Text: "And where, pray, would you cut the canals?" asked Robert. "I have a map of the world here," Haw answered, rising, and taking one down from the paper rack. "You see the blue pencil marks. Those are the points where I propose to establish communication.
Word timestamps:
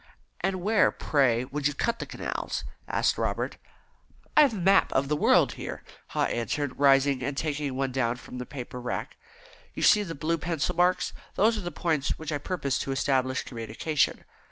"And 0.39 0.63
where, 0.63 0.89
pray, 0.91 1.45
would 1.45 1.67
you 1.67 1.75
cut 1.75 1.99
the 1.99 2.07
canals?" 2.07 2.63
asked 2.87 3.19
Robert. 3.19 3.57
"I 4.35 4.41
have 4.41 4.53
a 4.53 4.55
map 4.55 4.91
of 4.93 5.09
the 5.09 5.15
world 5.15 5.51
here," 5.51 5.83
Haw 6.07 6.23
answered, 6.23 6.79
rising, 6.79 7.21
and 7.21 7.37
taking 7.37 7.75
one 7.75 7.91
down 7.91 8.15
from 8.15 8.39
the 8.39 8.47
paper 8.47 8.81
rack. 8.81 9.15
"You 9.75 9.83
see 9.83 10.01
the 10.01 10.15
blue 10.15 10.39
pencil 10.39 10.75
marks. 10.75 11.13
Those 11.35 11.55
are 11.55 11.61
the 11.61 11.69
points 11.71 12.17
where 12.17 12.27
I 12.31 12.39
propose 12.39 12.79
to 12.79 12.91
establish 12.91 13.43
communication. 13.43 14.25